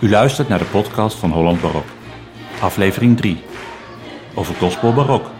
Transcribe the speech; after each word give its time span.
U 0.00 0.10
luistert 0.10 0.48
naar 0.48 0.58
de 0.58 0.64
podcast 0.64 1.16
van 1.16 1.30
Holland 1.30 1.60
Barok. 1.60 1.86
Aflevering 2.60 3.16
3. 3.16 3.42
Over 4.34 4.54
gospel 4.54 4.92
barok. 4.92 5.30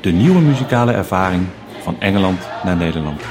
De 0.00 0.10
nieuwe 0.10 0.40
muzikale 0.40 0.92
ervaring 0.92 1.46
van 1.82 2.00
Engeland 2.00 2.48
naar 2.64 2.76
Nederland. 2.76 3.22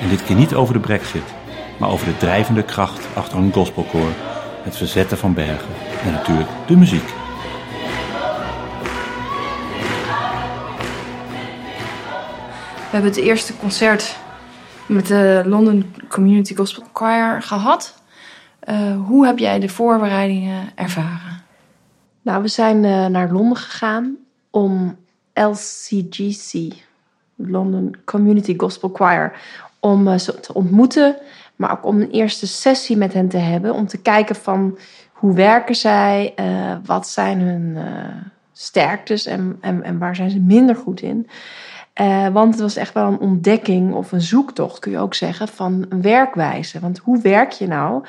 En 0.00 0.08
dit 0.08 0.24
keer 0.24 0.36
niet 0.36 0.54
over 0.54 0.74
de 0.74 0.80
brexit, 0.80 1.34
maar 1.78 1.90
over 1.90 2.06
de 2.06 2.16
drijvende 2.16 2.62
kracht 2.62 3.06
achter 3.14 3.38
een 3.38 3.52
gospelkoor, 3.52 4.10
het 4.62 4.76
verzetten 4.76 5.18
van 5.18 5.34
bergen 5.34 5.74
en 6.04 6.12
natuurlijk 6.12 6.48
de 6.66 6.76
muziek. 6.76 7.08
We 12.76 12.92
hebben 12.92 13.10
het 13.10 13.20
eerste 13.20 13.56
concert 13.56 14.16
met 14.86 15.06
de 15.06 15.42
London 15.46 15.94
Community 16.08 16.54
Gospel 16.54 16.84
Choir 16.92 17.42
gehad. 17.42 17.94
Uh, 18.68 19.06
hoe 19.06 19.26
heb 19.26 19.38
jij 19.38 19.58
de 19.58 19.68
voorbereidingen 19.68 20.68
ervaren? 20.74 21.42
Nou, 22.22 22.42
we 22.42 22.48
zijn 22.48 22.84
uh, 22.84 23.06
naar 23.06 23.32
Londen 23.32 23.56
gegaan 23.56 24.16
om 24.50 24.96
LCGC, 25.32 26.72
London 27.34 27.96
Community 28.04 28.54
Gospel 28.56 28.90
Choir, 28.92 29.32
om 29.80 30.08
uh, 30.08 30.18
ze 30.18 30.40
te 30.40 30.54
ontmoeten, 30.54 31.16
maar 31.56 31.72
ook 31.72 31.84
om 31.84 32.00
een 32.00 32.10
eerste 32.10 32.46
sessie 32.46 32.96
met 32.96 33.12
hen 33.12 33.28
te 33.28 33.36
hebben, 33.36 33.74
om 33.74 33.86
te 33.86 33.98
kijken 33.98 34.36
van 34.36 34.78
hoe 35.12 35.34
werken 35.34 35.74
zij, 35.74 36.34
wat 36.84 37.08
zijn 37.08 37.40
hun 37.40 37.78
sterktes 38.52 39.26
en, 39.26 39.58
en, 39.60 39.82
en 39.82 39.98
waar 39.98 40.16
zijn 40.16 40.30
ze 40.30 40.40
minder 40.40 40.76
goed 40.76 41.00
in. 41.00 41.28
Want 42.32 42.52
het 42.52 42.60
was 42.62 42.76
echt 42.76 42.94
wel 42.94 43.06
een 43.06 43.18
ontdekking 43.18 43.94
of 43.94 44.12
een 44.12 44.20
zoektocht, 44.20 44.78
kun 44.78 44.90
je 44.90 44.98
ook 44.98 45.14
zeggen, 45.14 45.48
van 45.48 45.86
werkwijze. 46.00 46.80
Want 46.80 46.98
hoe 46.98 47.20
werk 47.20 47.52
je 47.52 47.66
nou 47.66 48.04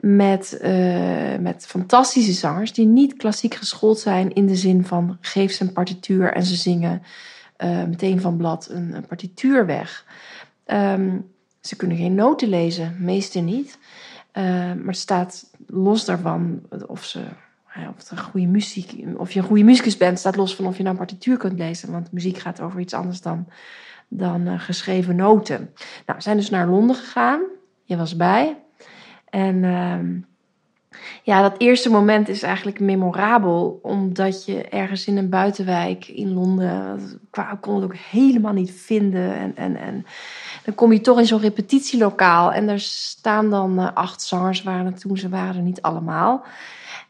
met, 0.00 0.58
uh, 0.62 1.36
met 1.36 1.66
fantastische 1.66 2.32
zangers 2.32 2.72
die 2.72 2.86
niet 2.86 3.16
klassiek 3.16 3.54
geschoold 3.54 3.98
zijn 3.98 4.34
in 4.34 4.46
de 4.46 4.56
zin 4.56 4.84
van 4.84 5.16
geef 5.20 5.52
ze 5.52 5.62
een 5.62 5.72
partituur 5.72 6.32
en 6.32 6.44
ze 6.44 6.54
zingen 6.54 7.02
uh, 7.58 7.84
meteen 7.84 8.20
van 8.20 8.36
blad 8.36 8.68
een, 8.70 8.94
een 8.94 9.06
partituur 9.06 9.66
weg. 9.66 10.06
Um, 10.66 11.30
ze 11.60 11.76
kunnen 11.76 11.96
geen 11.96 12.14
noten 12.14 12.48
lezen, 12.48 12.96
meeste 12.98 13.38
niet. 13.38 13.78
maar 14.32 14.86
het 14.86 14.96
staat 14.96 15.50
los 15.66 16.04
daarvan 16.04 16.60
of 16.86 17.04
ze 17.04 17.20
of, 17.88 18.10
een 18.10 18.18
goede 18.18 18.46
muziek, 18.46 19.04
of 19.16 19.32
je 19.32 19.40
een 19.40 19.46
goede 19.46 19.64
muzikus 19.64 19.96
bent, 19.96 20.18
staat 20.18 20.36
los 20.36 20.56
van 20.56 20.66
of 20.66 20.76
je 20.76 20.82
nou 20.82 20.94
een 20.94 21.06
partituur 21.06 21.36
kunt 21.36 21.58
lezen. 21.58 21.92
Want 21.92 22.12
muziek 22.12 22.38
gaat 22.38 22.60
over 22.60 22.80
iets 22.80 22.94
anders 22.94 23.20
dan, 23.20 23.48
dan 24.08 24.60
geschreven 24.60 25.16
noten. 25.16 25.56
Nou, 26.06 26.18
we 26.18 26.22
zijn 26.22 26.36
dus 26.36 26.50
naar 26.50 26.68
Londen 26.68 26.96
gegaan. 26.96 27.40
Je 27.84 27.96
was 27.96 28.16
bij. 28.16 28.56
En 29.30 29.56
uh, 29.56 30.22
ja, 31.22 31.42
dat 31.42 31.58
eerste 31.58 31.90
moment 31.90 32.28
is 32.28 32.42
eigenlijk 32.42 32.80
memorabel. 32.80 33.78
Omdat 33.82 34.44
je 34.44 34.68
ergens 34.68 35.06
in 35.06 35.16
een 35.16 35.28
buitenwijk 35.28 36.08
in 36.08 36.32
Londen... 36.32 37.00
Ik 37.32 37.58
kon 37.60 37.74
het 37.74 37.84
ook 37.84 37.96
helemaal 37.96 38.52
niet 38.52 38.70
vinden. 38.70 39.34
En, 39.36 39.56
en, 39.56 39.76
en 39.76 40.06
dan 40.64 40.74
kom 40.74 40.92
je 40.92 41.00
toch 41.00 41.18
in 41.18 41.26
zo'n 41.26 41.40
repetitielokaal. 41.40 42.52
En 42.52 42.68
er 42.68 42.80
staan 42.80 43.50
dan 43.50 43.80
uh, 43.80 43.92
acht 43.94 44.22
zangers. 44.22 44.62
Waren 44.62 44.94
toen 44.94 45.16
ze 45.16 45.28
waren 45.28 45.56
er 45.56 45.62
niet 45.62 45.82
allemaal. 45.82 46.44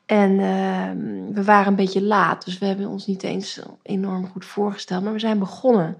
En 0.06 0.30
uh, 0.30 1.34
we 1.34 1.44
waren 1.44 1.66
een 1.66 1.74
beetje 1.74 2.02
laat, 2.02 2.44
dus 2.44 2.58
we 2.58 2.66
hebben 2.66 2.88
ons 2.88 3.06
niet 3.06 3.22
eens 3.22 3.60
enorm 3.82 4.26
goed 4.26 4.44
voorgesteld, 4.44 5.04
maar 5.04 5.12
we 5.12 5.18
zijn 5.18 5.38
begonnen. 5.38 5.96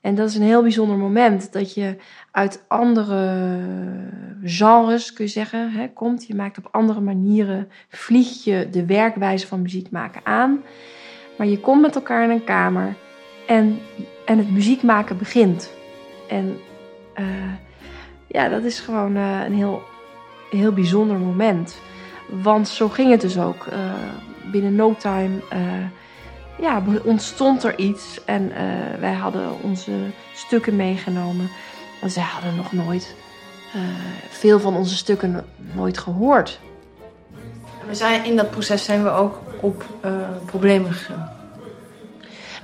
En 0.00 0.14
dat 0.14 0.28
is 0.28 0.34
een 0.34 0.42
heel 0.42 0.62
bijzonder 0.62 0.96
moment 0.96 1.52
dat 1.52 1.74
je 1.74 1.96
uit 2.30 2.64
andere 2.68 3.58
genres, 4.42 5.12
kun 5.12 5.24
je 5.24 5.30
zeggen, 5.30 5.70
hè, 5.70 5.88
komt. 5.88 6.26
Je 6.26 6.34
maakt 6.34 6.58
op 6.58 6.68
andere 6.70 7.00
manieren, 7.00 7.68
vlieg 7.88 8.44
je 8.44 8.68
de 8.70 8.86
werkwijze 8.86 9.46
van 9.46 9.62
muziek 9.62 9.90
maken 9.90 10.20
aan. 10.24 10.62
Maar 11.38 11.46
je 11.46 11.60
komt 11.60 11.80
met 11.80 11.94
elkaar 11.94 12.24
in 12.24 12.30
een 12.30 12.44
kamer 12.44 12.94
en, 13.46 13.78
en 14.26 14.38
het 14.38 14.50
muziek 14.50 14.82
maken 14.82 15.18
begint. 15.18 15.70
En 16.28 16.58
uh, 17.20 17.26
ja, 18.26 18.48
dat 18.48 18.64
is 18.64 18.80
gewoon 18.80 19.16
uh, 19.16 19.44
een 19.44 19.54
heel, 19.54 19.82
heel 20.50 20.72
bijzonder 20.72 21.16
moment. 21.16 21.80
Want 22.28 22.68
zo 22.68 22.88
ging 22.88 23.10
het 23.10 23.20
dus 23.20 23.38
ook. 23.38 23.66
Uh, 23.72 23.92
binnen 24.52 24.74
no 24.74 24.94
time 24.98 25.40
ja, 26.60 26.82
ontstond 27.04 27.64
er 27.64 27.78
iets. 27.78 28.24
En 28.24 28.42
uh, 28.42 28.56
wij 29.00 29.12
hadden 29.12 29.62
onze 29.62 29.92
stukken 30.34 30.76
meegenomen. 30.76 31.50
En 32.00 32.10
zij 32.10 32.22
hadden 32.22 32.56
nog 32.56 32.72
nooit 32.72 33.14
veel 34.28 34.60
van 34.60 34.76
onze 34.76 34.96
stukken 34.96 35.44
nooit 35.74 35.98
gehoord. 35.98 36.60
We 37.88 37.94
zijn, 37.94 38.24
in 38.24 38.36
dat 38.36 38.50
proces 38.50 38.84
zijn 38.84 39.02
we 39.02 39.10
ook 39.10 39.40
op 39.60 39.84
problemen 40.46 40.92
gegaan. 40.92 41.36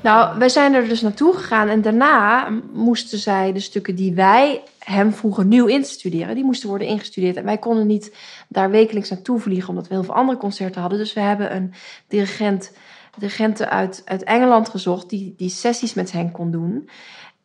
Nou, 0.04 0.38
wij 0.38 0.48
zijn 0.48 0.74
er 0.74 0.88
dus 0.88 1.00
naartoe 1.00 1.34
gegaan 1.34 1.68
en 1.68 1.82
daarna 1.82 2.48
moesten 2.72 3.18
zij 3.18 3.52
de 3.52 3.60
stukken 3.60 3.94
die 3.94 4.14
wij 4.14 4.62
hem 4.78 5.12
vroegen 5.12 5.48
nieuw 5.48 5.66
in 5.66 5.82
te 5.82 5.88
studeren, 5.88 6.34
die 6.34 6.44
moesten 6.44 6.68
worden 6.68 6.86
ingestudeerd. 6.86 7.36
En 7.36 7.44
wij 7.44 7.58
konden 7.58 7.86
niet 7.86 8.16
daar 8.48 8.70
wekelijks 8.70 9.10
naartoe 9.10 9.40
vliegen, 9.40 9.68
omdat 9.68 9.88
we 9.88 9.94
heel 9.94 10.04
veel 10.04 10.14
andere 10.14 10.38
concerten 10.38 10.80
hadden. 10.80 10.98
Dus 10.98 11.12
we 11.12 11.20
hebben 11.20 11.54
een 11.54 11.72
dirigent, 12.08 12.72
dirigenten 13.20 13.70
uit, 13.70 14.02
uit 14.04 14.22
Engeland 14.22 14.68
gezocht 14.68 15.10
die 15.10 15.34
die 15.36 15.48
sessies 15.48 15.94
met 15.94 16.12
hen 16.12 16.30
kon 16.30 16.50
doen. 16.50 16.88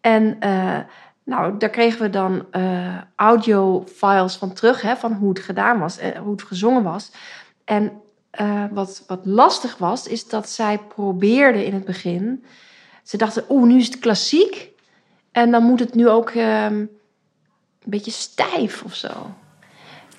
En 0.02 0.38
uh, 0.44 0.78
nou, 1.24 1.58
daar 1.58 1.70
kregen 1.70 2.02
we 2.02 2.10
dan 2.10 2.46
uh, 2.52 2.98
audio-files 3.16 4.36
van 4.36 4.54
terug, 4.54 4.82
hè, 4.82 4.96
van 4.96 5.14
hoe 5.14 5.30
het 5.30 5.40
gedaan 5.40 5.80
was, 5.80 5.98
en 5.98 6.18
hoe 6.18 6.32
het 6.32 6.44
gezongen 6.44 6.84
was. 6.84 7.12
En 7.66 7.92
uh, 8.42 8.64
wat, 8.72 9.04
wat 9.08 9.26
lastig 9.26 9.78
was, 9.78 10.08
is 10.08 10.28
dat 10.28 10.50
zij 10.50 10.78
probeerden 10.78 11.66
in 11.66 11.74
het 11.74 11.86
begin. 11.86 12.44
Ze 13.04 13.18
dachten, 13.18 13.50
oh, 13.50 13.64
nu 13.64 13.78
is 13.78 13.86
het 13.86 14.00
klassiek. 14.00 14.68
En 15.32 15.52
dan 15.52 15.64
moet 15.64 15.80
het 15.80 15.96
nu 15.96 16.10
ook 16.10 16.34
uh, 16.34 16.64
een 16.64 16.90
beetje 17.84 18.12
stijf 18.12 18.84
of 18.84 18.96
zo. 18.96 19.08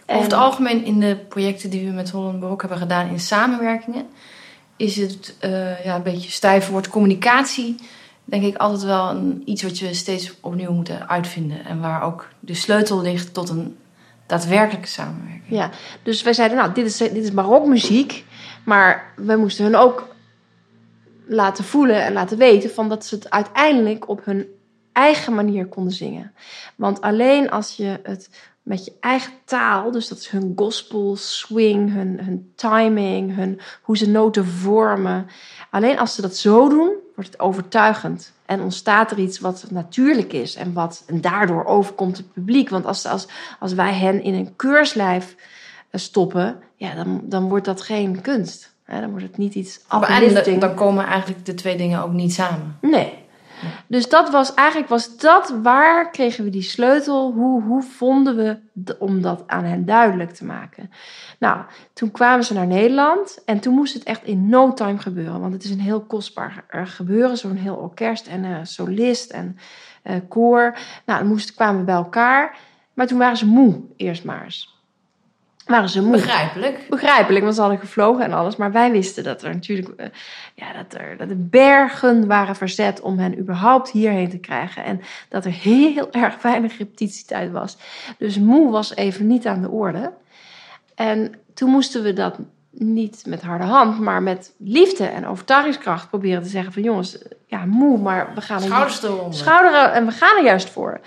Over 0.07 0.23
het 0.23 0.33
algemeen 0.33 0.85
in 0.85 1.01
de 1.01 1.17
projecten 1.29 1.71
die 1.71 1.87
we 1.87 1.93
met 1.93 2.11
Holland 2.11 2.41
Barok 2.41 2.61
hebben 2.61 2.79
gedaan 2.79 3.09
in 3.09 3.21
samenwerkingen, 3.21 4.07
is 4.81 4.97
het 4.97 5.37
uh, 5.45 5.85
ja, 5.85 5.97
een 5.97 6.03
beetje 6.03 6.31
stijf 6.31 6.69
woord 6.69 6.89
communicatie. 6.89 7.75
Denk 8.25 8.45
ik 8.45 8.57
altijd 8.57 8.83
wel 8.83 9.11
een, 9.11 9.43
iets 9.45 9.63
wat 9.63 9.79
je 9.79 9.95
steeds 9.95 10.33
opnieuw 10.41 10.73
moet 10.73 10.91
uitvinden. 11.07 11.65
En 11.65 11.81
waar 11.81 12.03
ook 12.03 12.29
de 12.41 12.55
sleutel 12.55 13.01
ligt 13.01 13.35
tot 13.35 13.49
een 13.49 13.77
daadwerkelijke 14.27 14.89
samenwerking. 14.89 15.45
Ja, 15.49 15.71
dus 16.03 16.23
wij 16.23 16.33
zeiden, 16.33 16.57
nou, 16.59 16.73
dit 16.73 16.87
is, 16.87 16.97
dit 16.97 17.17
is 17.17 17.33
barokmuziek. 17.33 18.25
Maar 18.65 19.13
we 19.17 19.37
moesten 19.37 19.65
hun 19.65 19.77
ook 19.77 20.15
laten 21.27 21.65
voelen 21.65 22.05
en 22.05 22.13
laten 22.13 22.39
weten 22.39 22.71
van 22.71 22.89
dat 22.89 23.07
ze 23.07 23.15
het 23.15 23.31
uiteindelijk 23.31 24.09
op 24.09 24.25
hun 24.25 24.47
eigen 24.93 25.35
manier 25.35 25.67
konden 25.67 25.93
zingen. 25.93 26.33
Want 26.77 27.01
alleen 27.01 27.51
als 27.51 27.77
je 27.77 28.01
het 28.03 28.31
met 28.71 28.85
je 28.85 28.93
eigen 29.01 29.33
taal, 29.45 29.91
dus 29.91 30.09
dat 30.09 30.19
is 30.19 30.29
hun 30.29 30.53
gospel, 30.57 31.17
swing, 31.17 31.93
hun, 31.93 32.21
hun 32.23 32.53
timing, 32.55 33.35
hun, 33.37 33.61
hoe 33.83 33.97
ze 33.97 34.11
noten 34.11 34.47
vormen. 34.47 35.27
Alleen 35.71 35.99
als 35.99 36.15
ze 36.15 36.21
dat 36.21 36.37
zo 36.37 36.69
doen, 36.69 36.93
wordt 37.15 37.31
het 37.31 37.41
overtuigend. 37.41 38.33
En 38.47 38.61
ontstaat 38.61 39.11
er 39.11 39.19
iets 39.19 39.39
wat 39.41 39.67
natuurlijk 39.71 40.33
is 40.33 40.55
en 40.55 40.73
wat 40.73 41.03
en 41.07 41.21
daardoor 41.21 41.65
overkomt 41.65 42.17
het 42.17 42.33
publiek. 42.33 42.69
Want 42.69 42.87
als, 42.87 43.07
als, 43.07 43.27
als 43.59 43.73
wij 43.73 43.95
hen 43.95 44.23
in 44.23 44.35
een 44.35 44.57
keurslijf 44.57 45.37
eh, 45.91 46.01
stoppen, 46.01 46.57
ja, 46.77 46.95
dan, 46.95 47.21
dan 47.25 47.49
wordt 47.49 47.65
dat 47.65 47.83
geen 47.83 48.21
kunst. 48.21 48.75
dan 48.87 49.11
wordt 49.11 49.25
het 49.25 49.37
niet 49.37 49.55
iets 49.55 49.81
uplifting. 49.95 50.55
En 50.55 50.61
dan 50.61 50.75
komen 50.75 51.05
eigenlijk 51.07 51.45
de 51.45 51.55
twee 51.55 51.77
dingen 51.77 52.03
ook 52.03 52.13
niet 52.13 52.33
samen. 52.33 52.79
Nee. 52.81 53.20
Dus 53.87 54.09
dat 54.09 54.31
was 54.31 54.55
eigenlijk 54.55 54.89
was 54.89 55.17
dat 55.17 55.55
waar 55.63 56.11
kregen 56.11 56.45
we 56.45 56.51
die 56.51 56.63
sleutel? 56.63 57.33
Hoe, 57.33 57.63
hoe 57.63 57.83
vonden 57.83 58.37
we 58.37 58.59
om 58.99 59.23
dat 59.23 59.45
aan 59.47 59.65
hen 59.65 59.85
duidelijk 59.85 60.31
te 60.31 60.45
maken? 60.45 60.91
Nou, 61.39 61.61
toen 61.93 62.11
kwamen 62.11 62.45
ze 62.45 62.55
naar 62.55 62.67
Nederland 62.67 63.43
en 63.45 63.61
toen 63.61 63.75
moest 63.75 63.95
het 63.95 64.03
echt 64.03 64.25
in 64.25 64.49
no 64.49 64.73
time 64.73 64.99
gebeuren. 64.99 65.41
Want 65.41 65.53
het 65.53 65.65
is 65.65 65.71
een 65.71 65.81
heel 65.81 66.01
kostbaar 66.01 66.65
gebeuren, 66.69 67.37
zo'n 67.37 67.57
heel 67.57 67.77
orkest 67.77 68.27
en 68.27 68.67
solist 68.67 69.31
en 69.31 69.57
uh, 70.05 70.15
koor. 70.29 70.79
Nou, 71.07 71.29
dan 71.29 71.41
kwamen 71.55 71.81
we 71.81 71.87
bij 71.87 71.95
elkaar. 71.95 72.59
Maar 72.95 73.07
toen 73.07 73.19
waren 73.19 73.37
ze 73.37 73.47
moe, 73.47 73.81
eerst 73.97 74.25
maar 74.25 74.45
eens 74.45 74.80
waren 75.71 75.89
ze 75.89 76.03
moe. 76.03 76.11
Begrijpelijk. 76.11 76.87
Begrijpelijk, 76.89 77.43
want 77.43 77.55
ze 77.55 77.61
hadden 77.61 77.79
gevlogen 77.79 78.25
en 78.25 78.33
alles. 78.33 78.57
Maar 78.57 78.73
wij 78.73 78.91
wisten 78.91 79.25
dat 79.25 79.43
er 79.43 79.55
natuurlijk 79.55 79.89
uh, 79.97 80.07
ja, 80.55 80.73
dat 80.73 81.01
er, 81.01 81.17
dat 81.17 81.29
de 81.29 81.37
bergen 81.37 82.27
waren 82.27 82.57
verzet 82.57 83.01
om 83.01 83.19
hen 83.19 83.39
überhaupt 83.39 83.91
hierheen 83.91 84.31
te 84.31 84.39
krijgen. 84.39 84.85
En 84.85 85.01
dat 85.29 85.45
er 85.45 85.53
heel 85.53 86.13
erg 86.25 86.43
weinig 86.43 86.79
repetitietijd 86.79 87.51
was. 87.51 87.77
Dus 88.19 88.39
moe 88.39 88.71
was 88.71 88.95
even 88.95 89.27
niet 89.27 89.47
aan 89.47 89.63
de 89.63 89.71
orde. 89.71 90.13
En 90.95 91.35
toen 91.55 91.71
moesten 91.71 92.03
we 92.03 92.13
dat 92.13 92.39
niet 92.71 93.23
met 93.27 93.43
harde 93.43 93.65
hand, 93.65 94.01
maar 94.01 94.23
met 94.23 94.53
liefde 94.59 95.05
en 95.05 95.27
overtuigingskracht 95.27 96.09
proberen 96.09 96.43
te 96.43 96.49
zeggen 96.49 96.73
van 96.73 96.83
jongens, 96.83 97.19
ja, 97.47 97.65
moe, 97.65 97.99
maar 97.99 98.35
we 98.35 98.41
gaan 98.41 98.63
er... 98.63 98.91
Schouders 98.91 99.39
Schouder 99.39 99.91
en 99.91 100.07
we 100.07 100.13
gaan 100.13 100.37
er 100.37 100.45
juist 100.45 100.71
voor. 100.71 101.01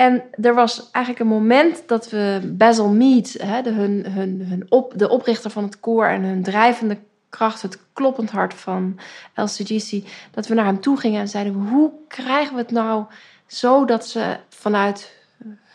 En 0.00 0.22
er 0.42 0.54
was 0.54 0.90
eigenlijk 0.90 1.24
een 1.24 1.38
moment 1.38 1.82
dat 1.86 2.10
we 2.10 2.52
Basil 2.56 2.88
Mead, 2.88 3.36
hè, 3.38 3.62
de, 3.62 3.70
hun, 3.70 4.06
hun, 4.08 4.46
hun 4.48 4.66
op, 4.68 4.92
de 4.96 5.08
oprichter 5.08 5.50
van 5.50 5.62
het 5.62 5.80
koor 5.80 6.06
en 6.06 6.22
hun 6.22 6.42
drijvende 6.42 6.98
kracht, 7.28 7.62
het 7.62 7.78
kloppend 7.92 8.30
hart 8.30 8.54
van 8.54 8.98
LCGC, 9.34 10.02
dat 10.30 10.46
we 10.46 10.54
naar 10.54 10.64
hem 10.64 10.80
toe 10.80 10.98
gingen 10.98 11.20
en 11.20 11.28
zeiden: 11.28 11.52
hoe 11.52 11.92
krijgen 12.08 12.54
we 12.54 12.60
het 12.60 12.70
nou 12.70 13.04
zo 13.46 13.84
dat 13.84 14.06
ze 14.06 14.36
vanuit 14.48 15.12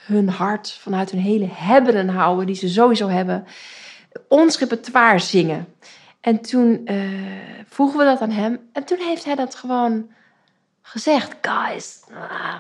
hun 0.06 0.30
hart, 0.30 0.72
vanuit 0.72 1.12
hun 1.12 1.22
hele 1.22 1.50
hebben 1.52 1.96
en 1.96 2.10
houden, 2.10 2.46
die 2.46 2.56
ze 2.56 2.70
sowieso 2.70 3.08
hebben, 3.08 3.46
ons 4.28 4.60
repertoire 4.60 5.20
zingen? 5.20 5.68
En 6.22 6.42
toen 6.42 6.82
uh, 6.86 7.10
vroegen 7.68 7.98
we 7.98 8.06
dat 8.06 8.22
aan 8.22 8.32
hem 8.32 8.60
en 8.74 8.84
toen 8.84 9.00
heeft 9.00 9.26
hij 9.26 9.36
dat 9.36 9.56
gewoon 9.56 10.10
gezegd: 10.82 11.36
guys. 11.42 12.04
Ah, 12.14 12.56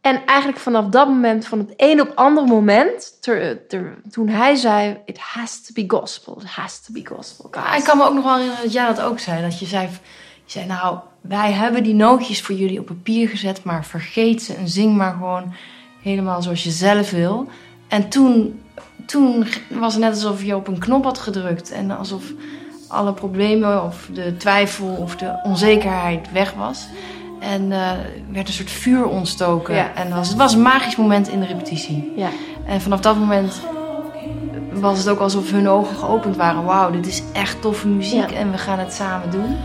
en 0.00 0.26
eigenlijk 0.26 0.58
vanaf 0.58 0.86
dat 0.86 1.08
moment, 1.08 1.46
van 1.46 1.58
het 1.58 1.72
een 1.76 2.00
op 2.00 2.12
ander 2.14 2.44
moment, 2.44 3.16
ter, 3.20 3.66
ter, 3.66 3.98
toen 4.10 4.28
hij 4.28 4.54
zei: 4.54 4.96
It 5.04 5.18
has 5.18 5.62
to 5.62 5.72
be 5.74 5.84
gospel, 5.96 6.40
it 6.40 6.48
has 6.48 6.80
to 6.80 6.92
be 6.92 7.06
gospel. 7.06 7.48
Guys. 7.50 7.78
Ik 7.78 7.84
kan 7.84 7.96
me 7.96 8.04
ook 8.04 8.14
nog 8.14 8.24
wel 8.24 8.32
herinneren 8.32 8.64
dat 8.64 8.72
jij 8.72 8.86
dat 8.86 9.00
ook 9.00 9.18
zei. 9.18 9.42
Dat 9.42 9.58
je 9.58 9.66
zei, 9.66 9.82
je 9.82 9.98
zei: 10.44 10.66
Nou, 10.66 10.98
wij 11.20 11.52
hebben 11.52 11.82
die 11.82 11.94
nootjes 11.94 12.42
voor 12.42 12.54
jullie 12.54 12.80
op 12.80 12.86
papier 12.86 13.28
gezet, 13.28 13.64
maar 13.64 13.84
vergeet 13.84 14.42
ze 14.42 14.54
en 14.54 14.68
zing 14.68 14.96
maar 14.96 15.12
gewoon 15.12 15.54
helemaal 16.02 16.42
zoals 16.42 16.64
je 16.64 16.70
zelf 16.70 17.10
wil. 17.10 17.48
En 17.88 18.08
toen, 18.08 18.62
toen 19.06 19.46
was 19.70 19.92
het 19.92 20.02
net 20.02 20.12
alsof 20.14 20.44
je 20.44 20.56
op 20.56 20.68
een 20.68 20.78
knop 20.78 21.04
had 21.04 21.18
gedrukt 21.18 21.70
en 21.70 21.90
alsof 21.90 22.22
alle 22.88 23.12
problemen 23.12 23.84
of 23.84 24.08
de 24.12 24.36
twijfel 24.36 24.86
of 24.86 25.16
de 25.16 25.40
onzekerheid 25.42 26.32
weg 26.32 26.52
was. 26.52 26.86
En 27.40 27.70
uh, 27.70 27.90
werd 28.32 28.48
een 28.48 28.54
soort 28.54 28.70
vuur 28.70 29.06
ontstoken. 29.06 29.94
En 29.94 30.10
was, 30.10 30.28
het 30.28 30.36
was 30.36 30.54
een 30.54 30.62
magisch 30.62 30.96
moment 30.96 31.28
in 31.28 31.40
de 31.40 31.46
repetitie. 31.46 32.12
Ja. 32.16 32.28
En 32.66 32.80
vanaf 32.80 33.00
dat 33.00 33.16
moment 33.16 33.60
was 34.72 34.98
het 34.98 35.08
ook 35.08 35.18
alsof 35.18 35.50
hun 35.50 35.68
ogen 35.68 35.96
geopend 35.96 36.36
waren. 36.36 36.64
Wauw, 36.64 36.90
dit 36.90 37.06
is 37.06 37.22
echt 37.32 37.60
toffe 37.60 37.88
muziek 37.88 38.30
en 38.30 38.50
we 38.50 38.58
gaan 38.58 38.78
het 38.78 38.92
samen 38.92 39.30
doen. 39.30 39.56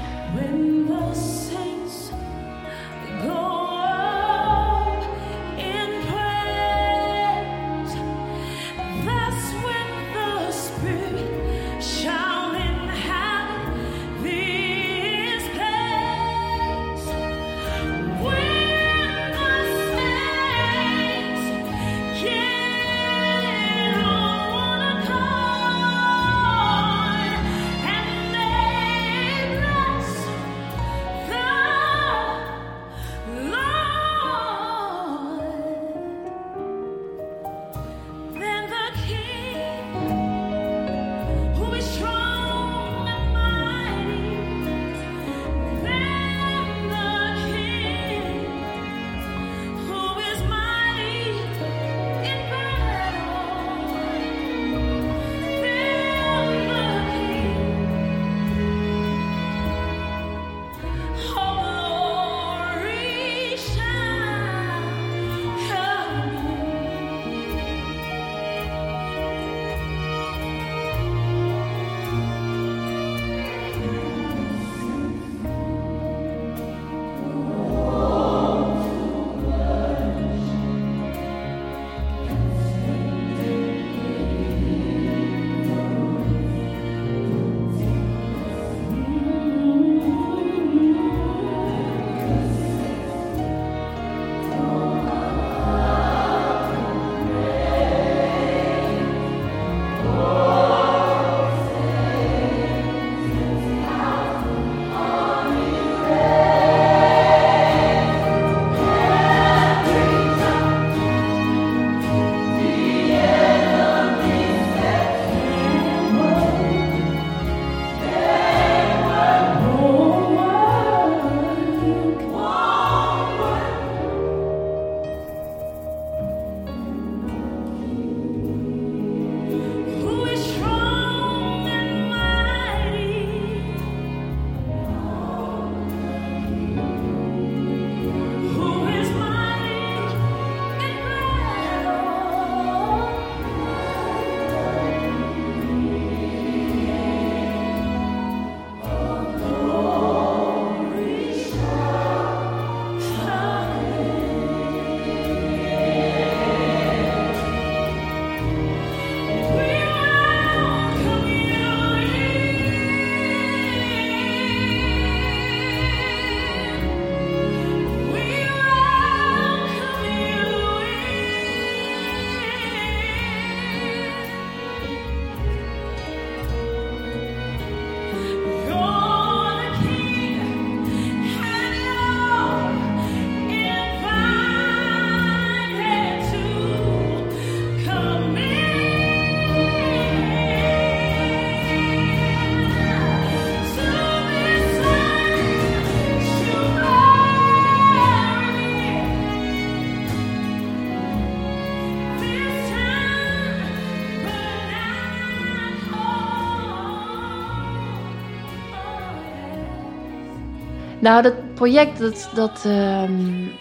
Nou, 211.04 211.22
dat 211.22 211.54
project, 211.54 212.00
dat, 212.00 212.30
dat, 212.34 212.64
um, 212.66 213.52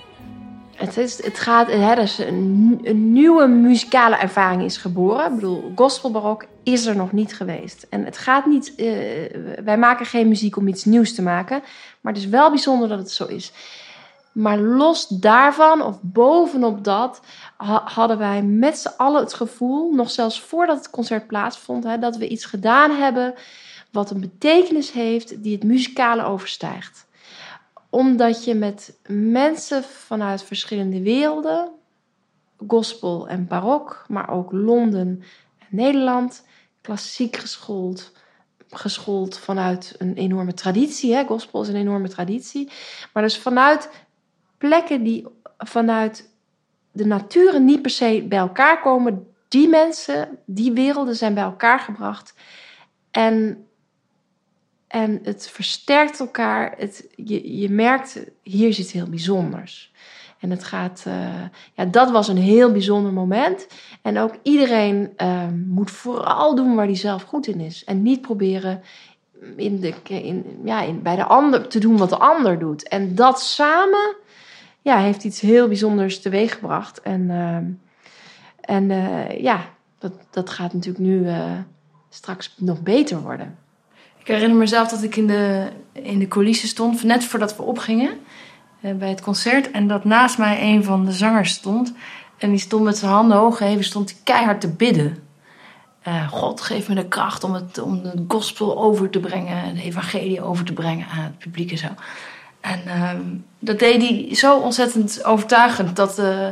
het, 0.75 0.97
is, 0.97 1.25
het 1.25 1.39
gaat, 1.39 1.67
hè, 1.67 1.95
dus 1.95 2.19
een, 2.19 2.81
een, 2.83 3.13
nieuwe 3.13 3.47
muzikale 3.47 4.17
ervaring 4.17 4.63
is 4.63 4.77
geboren. 4.77 5.27
Ik 5.27 5.35
bedoel, 5.35 5.73
gospelbarok 5.75 6.45
is 6.63 6.87
er 6.87 6.97
nog 6.97 7.13
niet 7.13 7.35
geweest. 7.35 7.87
En 7.91 8.05
het 8.05 8.19
gaat 8.19 8.47
niet, 8.47 8.73
uh, 8.77 8.87
wij 9.65 9.79
maken 9.79 10.07
geen 10.07 10.29
muziek 10.29 10.57
om 10.57 10.69
iets 10.69 10.85
nieuws 10.85 11.15
te 11.15 11.23
maken, 11.23 11.63
maar 12.01 12.13
het 12.13 12.23
is 12.23 12.29
wel 12.29 12.51
bijzonder 12.51 12.89
dat 12.89 12.99
het 12.99 13.11
zo 13.11 13.27
is. 13.27 13.53
Maar 14.33 14.59
los 14.59 15.09
daarvan, 15.09 15.83
of 15.83 15.99
bovenop 16.03 16.85
dat, 16.85 17.21
hadden 17.85 18.19
wij 18.19 18.43
met 18.43 18.79
z'n 18.79 18.95
allen 18.97 19.21
het 19.21 19.35
gevoel, 19.35 19.93
nog 19.93 20.11
zelfs 20.11 20.41
voordat 20.41 20.77
het 20.77 20.91
concert 20.91 21.27
plaatsvond, 21.27 21.85
hè, 21.85 21.99
dat 21.99 22.17
we 22.17 22.29
iets 22.29 22.45
gedaan 22.45 22.91
hebben 22.91 23.35
wat 23.91 24.11
een 24.11 24.21
betekenis 24.21 24.93
heeft 24.93 25.43
die 25.43 25.55
het 25.55 25.65
muzikale 25.65 26.25
overstijgt. 26.25 27.11
Omdat 27.95 28.45
je 28.45 28.55
met 28.55 28.99
mensen 29.07 29.85
vanuit 29.85 30.43
verschillende 30.43 31.03
werelden, 31.03 31.71
gospel 32.67 33.29
en 33.29 33.47
barok, 33.47 34.05
maar 34.09 34.31
ook 34.31 34.53
Londen 34.53 35.23
en 35.59 35.67
Nederland, 35.71 36.47
klassiek 36.81 37.37
geschoold, 37.37 38.13
geschoold 38.69 39.39
vanuit 39.39 39.95
een 39.99 40.15
enorme 40.15 40.55
traditie. 40.55 41.15
Hè? 41.15 41.25
Gospel 41.25 41.63
is 41.63 41.69
een 41.69 41.77
enorme 41.77 42.09
traditie. 42.09 42.71
Maar 43.13 43.23
dus 43.23 43.39
vanuit 43.39 43.91
plekken 44.59 45.03
die 45.03 45.27
vanuit 45.59 46.31
de 46.93 47.07
natuur 47.07 47.61
niet 47.61 47.83
per 47.83 47.91
se 47.91 48.25
bij 48.29 48.39
elkaar 48.39 48.81
komen. 48.81 49.27
Die 49.49 49.69
mensen, 49.69 50.39
die 50.47 50.73
werelden 50.73 51.17
zijn 51.17 51.35
bij 51.35 51.43
elkaar 51.43 51.79
gebracht. 51.79 52.35
En, 53.11 53.67
en 54.93 55.21
het 55.23 55.51
versterkt 55.51 56.21
elkaar. 56.21 56.75
Het, 56.77 57.09
je, 57.17 57.59
je 57.59 57.71
merkt, 57.71 58.25
hier 58.43 58.69
iets 58.69 58.93
heel 58.93 59.09
bijzonders. 59.09 59.93
En 60.39 60.51
het 60.51 60.65
gaat, 60.65 61.05
uh, 61.09 61.15
ja, 61.75 61.85
dat 61.85 62.11
was 62.11 62.29
een 62.29 62.37
heel 62.37 62.73
bijzonder 62.73 63.13
moment. 63.13 63.67
En 64.03 64.19
ook 64.19 64.35
iedereen 64.43 65.13
uh, 65.17 65.49
moet 65.67 65.91
vooral 65.91 66.55
doen 66.55 66.75
waar 66.75 66.87
hij 66.87 66.97
zelf 66.97 67.23
goed 67.23 67.47
in 67.47 67.61
is. 67.61 67.85
En 67.85 68.03
niet 68.03 68.21
proberen 68.21 68.83
in 69.57 69.81
de, 69.81 69.95
in, 70.05 70.61
ja, 70.65 70.83
in, 70.83 71.03
bij 71.03 71.17
de 71.17 71.25
ander 71.25 71.69
te 71.69 71.79
doen 71.79 71.97
wat 71.97 72.09
de 72.09 72.19
ander 72.19 72.59
doet. 72.59 72.89
En 72.89 73.15
dat 73.15 73.41
samen 73.41 74.17
ja, 74.81 74.99
heeft 74.99 75.25
iets 75.25 75.41
heel 75.41 75.69
bijzonders 75.69 76.21
teweeggebracht. 76.21 77.01
En, 77.01 77.21
uh, 77.21 77.57
en 78.61 78.91
uh, 78.91 79.41
ja, 79.41 79.65
dat, 79.99 80.13
dat 80.31 80.51
gaat 80.51 80.73
natuurlijk 80.73 81.05
nu 81.05 81.19
uh, 81.19 81.53
straks 82.09 82.55
nog 82.59 82.83
beter 82.83 83.21
worden. 83.21 83.62
Ik 84.23 84.29
herinner 84.29 84.59
mezelf 84.59 84.89
dat 84.89 85.03
ik 85.03 85.17
in 85.17 85.27
de, 85.27 85.69
in 85.93 86.19
de 86.19 86.29
coulissen 86.29 86.69
stond, 86.69 87.03
net 87.03 87.25
voordat 87.25 87.57
we 87.57 87.63
opgingen 87.63 88.11
bij 88.81 89.09
het 89.09 89.21
concert. 89.21 89.71
En 89.71 89.89
dat 89.89 90.05
naast 90.05 90.39
mij 90.39 90.63
een 90.63 90.85
van 90.85 91.05
de 91.05 91.13
zangers 91.13 91.53
stond. 91.53 91.93
En 92.39 92.51
die 92.51 92.59
stond 92.59 92.85
met 92.85 92.99
zijn 92.99 93.13
handen 93.13 93.37
hoog 93.37 93.57
geheven, 93.57 93.85
stond 93.85 94.23
keihard 94.23 94.61
te 94.61 94.69
bidden. 94.69 95.17
God, 96.31 96.61
geef 96.61 96.89
me 96.89 96.95
de 96.95 97.09
kracht 97.09 97.45
om, 97.45 97.55
het, 97.55 97.79
om 97.79 98.03
de 98.03 98.25
gospel 98.29 98.83
over 98.83 99.11
te 99.11 99.21
brengen, 99.21 99.75
de 99.75 99.83
evangelie 99.83 100.43
over 100.43 100.65
te 100.65 100.73
brengen 100.73 101.07
aan 101.07 101.23
het 101.23 101.39
publiek 101.39 101.71
en 101.71 101.79
zo. 101.79 101.89
En 102.61 102.81
uh, 102.87 103.11
dat 103.59 103.79
deed 103.79 104.03
hij 104.03 104.35
zo 104.35 104.59
ontzettend 104.59 105.25
overtuigend 105.25 105.97
dat, 105.97 106.19
uh, 106.19 106.49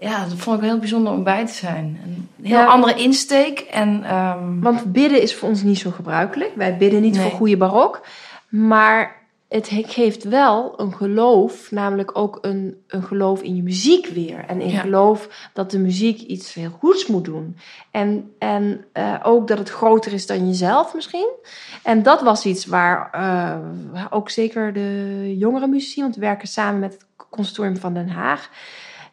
ja, 0.00 0.24
dat 0.24 0.38
vond 0.38 0.58
ik 0.58 0.68
heel 0.68 0.78
bijzonder 0.78 1.12
om 1.12 1.24
bij 1.24 1.46
te 1.46 1.52
zijn. 1.52 2.00
Een 2.04 2.28
heel 2.42 2.58
ja. 2.58 2.66
andere 2.66 2.94
insteek. 2.94 3.58
En, 3.58 4.14
um... 4.16 4.60
Want 4.60 4.92
bidden 4.92 5.22
is 5.22 5.34
voor 5.34 5.48
ons 5.48 5.62
niet 5.62 5.78
zo 5.78 5.90
gebruikelijk. 5.90 6.52
Wij 6.54 6.76
bidden 6.76 7.00
niet 7.00 7.14
nee. 7.14 7.22
voor 7.22 7.38
goede 7.38 7.56
barok. 7.56 8.06
Maar 8.48 9.18
het 9.48 9.68
geeft 9.70 10.24
wel 10.24 10.80
een 10.80 10.94
geloof, 10.94 11.70
namelijk 11.70 12.18
ook 12.18 12.38
een, 12.40 12.82
een 12.86 13.02
geloof 13.02 13.42
in 13.42 13.56
je 13.56 13.62
muziek 13.62 14.06
weer. 14.06 14.44
En 14.46 14.60
in 14.60 14.70
ja. 14.70 14.80
geloof 14.80 15.50
dat 15.52 15.70
de 15.70 15.78
muziek 15.78 16.20
iets 16.20 16.54
heel 16.54 16.70
goeds 16.78 17.06
moet 17.06 17.24
doen. 17.24 17.56
En, 17.90 18.32
en 18.38 18.84
uh, 18.94 19.14
ook 19.22 19.48
dat 19.48 19.58
het 19.58 19.70
groter 19.70 20.12
is 20.12 20.26
dan 20.26 20.46
jezelf 20.46 20.94
misschien. 20.94 21.28
En 21.82 22.02
dat 22.02 22.22
was 22.22 22.46
iets 22.46 22.66
waar 22.66 23.10
uh, 23.14 24.06
ook 24.10 24.30
zeker 24.30 24.72
de 24.72 25.34
jongere 25.38 25.66
muzici, 25.66 26.00
want 26.00 26.14
we 26.14 26.20
werken 26.20 26.48
samen 26.48 26.80
met 26.80 26.92
het 26.92 27.06
Conservatorium 27.30 27.76
van 27.76 27.94
Den 27.94 28.08
Haag. 28.08 28.50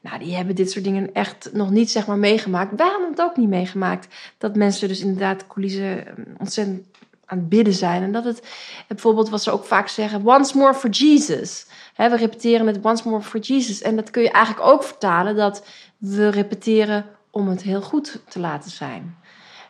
Nou, 0.02 0.20
die 0.20 0.36
hebben 0.36 0.56
dit 0.56 0.72
soort 0.72 0.84
dingen 0.84 1.14
echt 1.14 1.50
nog 1.54 1.70
niet 1.70 1.92
zeg 1.92 2.08
maar 2.08 2.18
meegemaakt. 2.18 2.76
Wij 2.76 2.88
hebben 2.88 3.10
het 3.10 3.22
ook 3.22 3.38
niet 3.38 3.50
meegemaakt. 3.50 4.16
Dat 4.38 4.56
mensen 4.56 4.88
dus 4.88 5.02
inderdaad 5.02 5.48
coulissen 5.48 6.06
ontzettend 6.38 6.86
aan 7.28 7.38
het 7.38 7.50
bidden 7.50 7.74
zijn. 7.74 8.04
En 8.04 8.12
dat 8.12 8.24
het 8.24 8.44
bijvoorbeeld 8.88 9.30
wat 9.30 9.44
ze 9.44 9.52
ook 9.52 9.66
vaak 9.66 9.88
zeggen: 9.88 10.26
once 10.26 10.58
more 10.58 10.74
for 10.74 10.90
Jesus. 10.90 11.66
we 11.96 12.16
repeteren 12.16 12.68
het 12.68 12.86
once 12.86 13.10
more 13.10 13.24
for 13.24 13.40
Jesus. 13.40 13.82
En 13.82 13.96
dat 13.96 14.12
kun 14.12 14.22
je 14.22 14.32
eigenlijk 14.32 14.68
ook 14.68 14.84
vertalen 14.84 15.36
dat 15.36 15.68
we 15.98 16.30
repeteren 16.30 17.06
om 17.32 17.48
het 17.48 17.62
heel 17.62 17.82
goed 17.82 18.22
te 18.28 18.40
laten 18.40 18.72
zijn. 18.72 19.18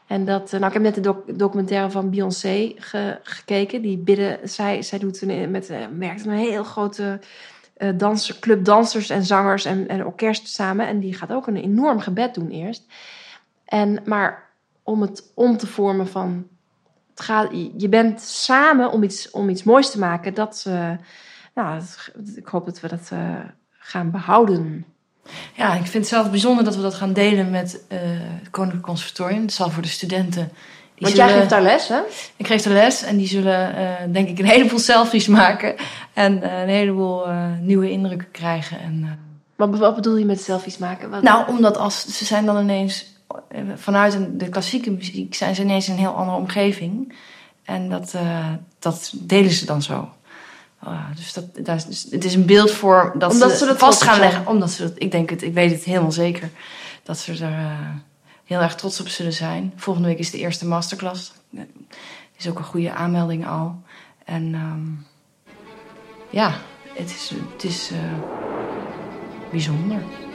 En 0.08 0.26
dat, 0.26 0.52
nou, 0.52 0.66
ik 0.66 0.74
heb 0.74 0.82
net 0.82 0.96
de 0.96 1.02
doc 1.02 1.18
documentaire 1.26 1.92
van 1.92 2.10
Beyoncé 2.10 2.74
ge 2.76 3.20
gekeken. 3.24 3.82
Die 3.82 3.98
bidden, 3.98 4.40
zij, 4.44 4.82
zij 4.82 5.00
doet 5.00 5.22
een, 5.22 5.52
met, 5.52 5.72
merkt 5.98 6.26
een 6.26 6.32
heel 6.32 6.64
grote 6.64 7.20
danser, 7.96 8.40
club 8.40 8.66
dansers 8.66 9.10
en 9.10 9.26
zangers 9.26 9.66
en, 9.66 9.88
en 9.88 10.06
orkest 10.06 10.48
samen. 10.48 10.88
En 10.88 11.00
die 11.00 11.14
gaat 11.14 11.32
ook 11.32 11.48
een 11.48 11.56
enorm 11.56 12.00
gebed 12.00 12.34
doen 12.34 12.50
eerst. 12.50 12.86
En, 13.66 14.02
maar 14.06 14.50
om 14.84 15.02
het 15.02 15.32
om 15.34 15.58
te 15.58 15.68
vormen 15.68 16.08
van 16.08 16.48
het 17.10 17.22
gaat, 17.22 17.50
je 17.78 17.90
bent 17.90 18.22
samen 18.22 18.92
om 18.92 19.04
iets, 19.04 19.30
om 19.30 19.50
iets 19.50 19.64
moois 19.64 19.92
te 19.92 20.00
maken. 20.00 20.34
Dat, 20.34 20.66
uh, 20.68 20.92
nou, 21.56 21.82
ik 22.36 22.48
hoop 22.48 22.66
dat 22.66 22.80
we 22.80 22.88
dat 22.88 23.10
uh, 23.14 23.36
gaan 23.70 24.12
behouden. 24.12 24.86
Ja, 25.54 25.74
ik 25.74 25.82
vind 25.82 25.94
het 25.94 26.08
zelf 26.08 26.30
bijzonder 26.30 26.64
dat 26.64 26.76
we 26.76 26.82
dat 26.82 26.94
gaan 26.94 27.14
delen 27.14 27.50
met 27.50 27.84
uh, 27.92 28.00
het 28.02 28.50
Koninklijk 28.50 28.86
Conservatorium. 28.86 29.42
Het 29.42 29.54
zal 29.54 29.70
voor 29.70 29.82
de 29.82 29.88
studenten. 29.88 30.52
Want 30.98 31.12
zullen, 31.14 31.30
jij 31.30 31.38
geeft 31.38 31.50
daar 31.50 31.62
les, 31.62 31.88
hè? 31.88 32.00
Ik 32.36 32.48
geef 32.48 32.62
daar 32.62 32.74
les 32.74 33.04
en 33.04 33.18
die 33.18 33.28
zullen, 33.28 33.74
denk 34.12 34.30
ik, 34.30 34.40
een 34.40 34.46
heleboel 34.46 34.80
selfies 34.80 35.28
maken. 35.28 35.76
En 36.14 36.60
een 36.60 36.70
heleboel 36.70 37.26
nieuwe 37.62 37.92
indrukken 37.92 38.32
krijgen. 38.32 38.80
En, 38.80 39.20
wat, 39.56 39.78
wat 39.78 39.96
bedoel 39.96 40.18
je 40.18 40.26
met 40.26 40.42
selfies 40.42 40.78
maken? 40.78 41.10
Wat... 41.10 41.22
Nou, 41.22 41.48
omdat 41.48 41.78
als 41.78 42.18
ze 42.18 42.26
zijn 42.26 42.46
dan 42.46 42.62
ineens 42.62 43.06
vanuit 43.76 44.18
de 44.32 44.50
klassieke 44.50 44.92
muziek 44.92 45.36
zijn 45.36 45.56
ze 45.56 45.62
ineens 45.62 45.88
in 45.88 45.94
een 45.94 46.00
heel 46.00 46.16
andere 46.16 46.38
omgeving. 46.38 47.14
En 47.64 47.90
dat, 47.90 48.14
dat 48.80 49.14
delen 49.14 49.52
ze 49.52 49.66
dan 49.66 49.82
zo. 49.82 50.10
Uh, 50.84 51.00
dus 51.16 51.34
dat, 51.34 51.46
dat 51.66 51.88
is, 51.90 52.08
het 52.12 52.24
is 52.24 52.36
een 52.36 52.46
beeld 52.46 52.72
voor 52.72 53.14
dat 53.18 53.32
omdat 53.32 53.52
ze, 53.52 53.58
ze 53.58 53.66
dat 53.66 53.78
vast 53.78 54.04
gaan 54.04 54.20
leggen. 54.20 54.48
Omdat 54.48 54.72
ze 54.72 54.84
dat, 54.84 54.92
ik 54.96 55.12
denk 55.12 55.30
het, 55.30 55.42
ik 55.42 55.54
weet 55.54 55.72
het 55.72 55.84
helemaal 55.84 56.12
zeker. 56.12 56.50
Dat 57.04 57.18
ze 57.18 57.32
er 57.32 57.56
heel 58.48 58.62
erg 58.62 58.76
trots 58.76 59.00
op 59.00 59.08
zullen 59.08 59.34
zijn. 59.34 59.74
Volgende 59.76 60.08
week 60.08 60.20
is 60.20 60.32
de 60.32 60.38
eerste 60.38 60.68
masterclass. 60.68 61.34
Er 61.54 61.68
is 62.38 62.50
ook 62.50 62.58
een 62.58 62.64
goede 62.64 62.94
aanmelding 62.94 63.48
al. 63.48 63.82
En 64.26 64.54
um, 64.54 65.06
ja, 66.30 66.54
het 66.94 67.10
is, 67.10 67.32
het 67.54 67.64
is 67.64 67.92
bijzonder. 69.52 70.27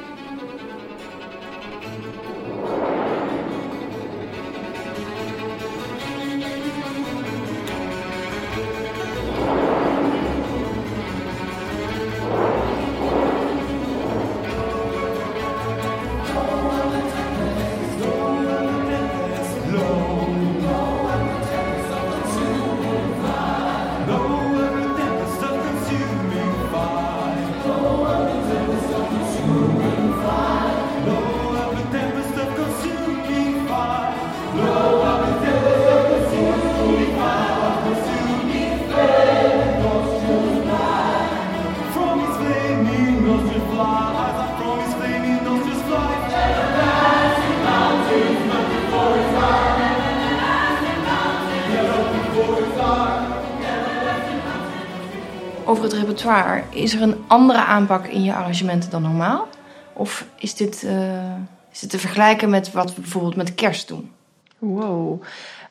Is 56.70 56.94
er 56.94 57.02
een 57.02 57.16
andere 57.26 57.64
aanpak 57.64 58.06
in 58.06 58.22
je 58.22 58.34
arrangementen 58.34 58.90
dan 58.90 59.02
normaal? 59.02 59.48
Of 59.92 60.26
is 60.36 60.54
dit, 60.54 60.82
uh, 60.82 61.34
is 61.72 61.86
te 61.86 61.98
vergelijken 61.98 62.50
met 62.50 62.72
wat 62.72 62.94
we 62.94 63.00
bijvoorbeeld 63.00 63.36
met 63.36 63.54
kerst 63.54 63.88
doen? 63.88 64.10
Wow. 64.58 65.22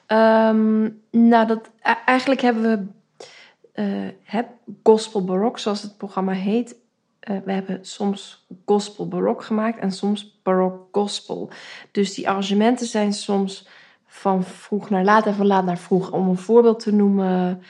Um, 0.08 1.02
nou, 1.12 1.48
dat, 1.48 1.70
eigenlijk 2.06 2.42
hebben 2.42 2.64
we 2.64 2.86
uh, 3.84 4.10
heb 4.24 4.48
gospel 4.84 5.24
barok, 5.24 5.60
zoals 5.60 5.82
het 5.82 5.98
programma 5.98 6.32
heet. 6.32 6.76
Uh, 7.30 7.38
we 7.46 7.52
hebben 7.52 7.80
soms 7.82 8.46
gospel 8.66 9.08
barok 9.08 9.44
gemaakt 9.44 9.80
en 9.80 9.92
soms 9.92 10.40
barok 10.44 10.88
gospel. 10.92 11.50
Dus 11.92 12.14
die 12.14 12.30
arrangementen 12.30 12.88
zijn 12.88 13.14
soms 13.14 13.68
van 14.08 14.44
vroeg 14.44 14.90
naar 14.90 15.04
laat 15.04 15.26
en 15.26 15.36
van 15.36 15.48
laat 15.48 15.66
naar 15.66 15.78
vroeg. 15.78 16.12
Om 16.12 16.30
een 16.30 16.38
voorbeeld 16.38 16.80
te 16.80 16.94
noemen, 16.94 17.64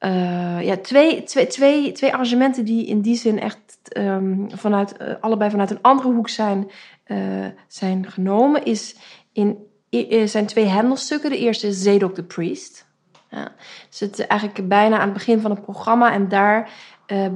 uh, 0.00 0.62
ja, 0.62 0.76
twee, 0.76 1.22
twee, 1.22 1.46
twee, 1.46 1.92
twee 1.92 2.12
arrangementen 2.12 2.64
die 2.64 2.86
in 2.86 3.00
die 3.00 3.16
zin 3.16 3.40
echt 3.40 3.78
um, 3.96 4.46
vanuit, 4.54 4.94
uh, 5.00 5.14
allebei 5.20 5.50
vanuit 5.50 5.70
een 5.70 5.82
andere 5.82 6.12
hoek 6.12 6.28
zijn, 6.28 6.70
uh, 7.06 7.46
zijn 7.68 8.10
genomen. 8.10 8.64
Is 8.64 8.96
in, 9.32 9.58
zijn 10.24 10.46
twee 10.46 10.64
Hendelstukken. 10.64 11.30
De 11.30 11.38
eerste 11.38 11.66
is 11.66 11.82
Zedok 11.82 12.14
the 12.14 12.24
Priest. 12.24 12.87
Ja, 13.30 13.52
zit 13.88 14.26
eigenlijk 14.26 14.68
bijna 14.68 14.96
aan 14.96 15.08
het 15.08 15.12
begin 15.12 15.40
van 15.40 15.50
het 15.50 15.62
programma 15.62 16.12
en 16.12 16.28
daar 16.28 16.70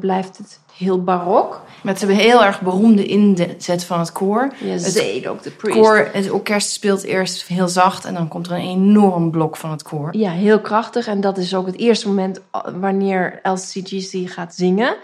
blijft 0.00 0.38
het 0.38 0.61
heel 0.76 1.02
barok. 1.02 1.61
Met 1.82 2.02
een 2.02 2.08
heel 2.08 2.44
erg 2.44 2.61
beroemde 2.61 3.06
inzet 3.06 3.84
van 3.84 3.99
het 3.99 4.12
koor. 4.12 4.52
Ja, 4.58 4.72
het 4.72 5.26
ook 5.26 5.42
de 5.42 5.50
priest. 5.50 5.78
Koor, 5.78 6.08
het 6.12 6.30
orkest 6.30 6.70
speelt 6.70 7.02
eerst 7.02 7.46
heel 7.46 7.68
zacht 7.68 8.04
en 8.04 8.14
dan 8.14 8.28
komt 8.28 8.46
er 8.46 8.52
een 8.52 8.68
enorm 8.68 9.30
blok 9.30 9.56
van 9.56 9.70
het 9.70 9.82
koor. 9.82 10.16
Ja, 10.16 10.30
heel 10.30 10.61
krachtig. 10.61 11.06
En 11.06 11.20
dat 11.20 11.38
is 11.38 11.54
ook 11.54 11.66
het 11.66 11.78
eerste 11.78 12.08
moment 12.08 12.40
wanneer 12.80 13.40
LCGC 13.42 14.30
gaat 14.30 14.54
zingen. 14.54 14.96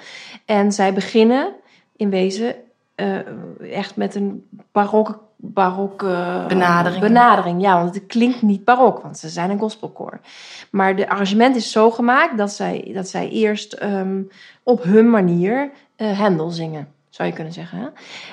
En 0.44 0.72
zij 0.72 0.94
beginnen 0.94 1.52
in 1.96 2.10
wezen 2.10 2.54
uh, 2.96 3.18
echt 3.72 3.96
met 3.96 4.14
een 4.14 4.48
barokke 4.72 5.18
barok 5.40 5.98
benadering. 6.48 7.00
benadering. 7.00 7.60
Ja, 7.62 7.82
want 7.82 7.94
het 7.94 8.06
klinkt 8.06 8.42
niet 8.42 8.64
barok, 8.64 9.02
want 9.02 9.18
ze 9.18 9.28
zijn 9.28 9.50
een 9.50 9.58
gospelkoor. 9.58 10.20
Maar 10.70 10.96
de 10.96 11.08
arrangement 11.08 11.56
is 11.56 11.70
zo 11.70 11.90
gemaakt 11.90 12.38
dat 12.38 12.52
zij, 12.52 12.90
dat 12.94 13.08
zij 13.08 13.28
eerst 13.28 13.82
um, 13.82 14.28
op 14.62 14.82
hun 14.82 15.10
manier 15.10 15.70
uh, 15.96 16.18
Hendel 16.18 16.50
zingen, 16.50 16.88
zou 17.08 17.28
je 17.28 17.34
kunnen 17.34 17.52
zeggen. 17.52 17.92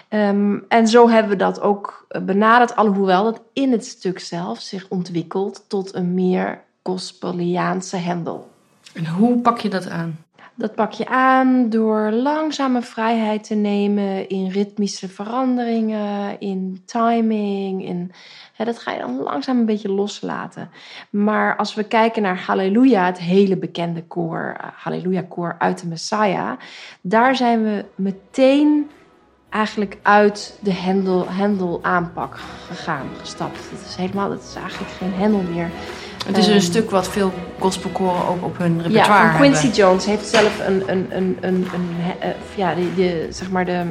Hè? 0.09 0.27
Um, 0.27 0.65
en 0.67 0.87
zo 0.87 1.09
hebben 1.09 1.31
we 1.31 1.37
dat 1.37 1.61
ook 1.61 2.07
benaderd, 2.23 2.75
alhoewel 2.75 3.23
dat 3.23 3.41
in 3.53 3.71
het 3.71 3.85
stuk 3.85 4.19
zelf 4.19 4.59
zich 4.59 4.85
ontwikkelt 4.89 5.65
tot 5.67 5.95
een 5.95 6.13
meer 6.13 6.61
gospeliaanse 6.83 7.97
Hendel. 7.97 8.49
En 8.93 9.07
hoe 9.07 9.41
pak 9.41 9.59
je 9.59 9.69
dat 9.69 9.89
aan? 9.89 10.24
Dat 10.57 10.75
pak 10.75 10.91
je 10.91 11.07
aan 11.07 11.69
door 11.69 12.11
langzame 12.11 12.81
vrijheid 12.81 13.43
te 13.43 13.55
nemen 13.55 14.29
in 14.29 14.49
ritmische 14.49 15.07
veranderingen, 15.09 16.39
in 16.39 16.81
timing. 16.85 17.85
In, 17.85 18.11
hè, 18.53 18.65
dat 18.65 18.79
ga 18.79 18.91
je 18.91 18.99
dan 18.99 19.19
langzaam 19.19 19.59
een 19.59 19.65
beetje 19.65 19.91
loslaten. 19.91 20.69
Maar 21.09 21.55
als 21.55 21.73
we 21.73 21.83
kijken 21.83 22.21
naar 22.21 22.39
Halleluja, 22.39 23.05
het 23.05 23.19
hele 23.19 23.57
bekende 23.57 24.03
koor, 24.03 24.57
uh, 24.57 24.67
Halleluja 24.73 25.21
koor 25.29 25.55
uit 25.59 25.81
de 25.81 25.87
Messiah, 25.87 26.51
daar 27.01 27.35
zijn 27.35 27.63
we 27.63 27.85
meteen 27.95 28.89
eigenlijk 29.49 29.97
uit 30.01 30.59
de 30.61 30.73
hendel, 30.73 31.79
aanpak 31.81 32.37
gegaan, 32.67 33.07
gestapt. 33.19 33.69
Het 33.69 33.85
is 33.87 33.95
helemaal, 33.95 34.31
het 34.31 34.43
is 34.43 34.55
eigenlijk 34.55 34.91
geen 34.91 35.13
hendel 35.13 35.41
meer. 35.41 35.69
Het 36.25 36.37
is 36.37 36.47
een 36.47 36.53
um, 36.53 36.61
stuk 36.61 36.89
wat 36.89 37.09
veel 37.09 37.33
gospelkoren 37.59 38.27
ook 38.27 38.43
op 38.43 38.57
hun 38.57 38.81
repertoire 38.81 39.31
ja, 39.31 39.35
Quincy 39.35 39.61
hebben. 39.61 39.77
Jones 39.77 40.05
heeft 40.05 40.27
zelf 40.27 40.59
een, 40.67 40.83
een, 40.87 41.07
een, 41.09 41.37
een, 41.41 41.67
een 41.73 41.89
uh, 41.99 42.27
ja, 42.55 42.73
de, 42.73 42.93
de, 42.95 43.27
zeg 43.29 43.51
maar 43.51 43.65
de, 43.65 43.85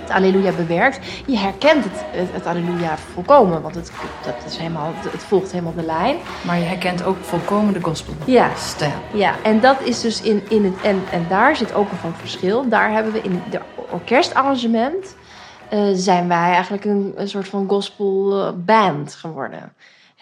het 0.00 0.10
Alleluia 0.10 0.52
bewerkt. 0.52 0.98
Je 1.26 1.38
herkent 1.38 1.84
het, 1.84 2.04
het, 2.10 2.28
het 2.32 2.46
Alleluia 2.46 2.96
volkomen, 3.12 3.62
want 3.62 3.74
het, 3.74 3.92
dat 4.24 4.34
is 4.46 4.56
helemaal, 4.56 4.92
het 5.10 5.22
volgt 5.22 5.52
helemaal 5.52 5.74
de 5.74 5.82
lijn. 5.82 6.16
Maar 6.42 6.58
je 6.58 6.64
herkent 6.64 7.04
ook 7.04 7.16
volkomen 7.20 7.72
de 7.72 7.82
gospelstijl. 7.82 8.90
Ja, 9.12 9.18
ja, 9.18 9.34
en 9.42 9.60
dat 9.60 9.76
is 9.82 10.00
dus 10.00 10.20
in, 10.22 10.42
in 10.48 10.64
het, 10.64 10.80
en, 10.82 11.02
en 11.10 11.26
daar 11.28 11.56
zit 11.56 11.74
ook 11.74 11.88
een 11.90 12.14
verschil. 12.14 12.68
Daar 12.68 12.92
hebben 12.92 13.12
we 13.12 13.20
in 13.20 13.42
de 13.50 13.60
orkestarrangement, 13.90 15.16
uh, 15.72 15.80
zijn 15.94 16.28
wij 16.28 16.52
eigenlijk 16.52 16.84
een, 16.84 17.12
een 17.16 17.28
soort 17.28 17.48
van 17.48 17.68
gospelband 17.68 19.14
geworden. 19.14 19.72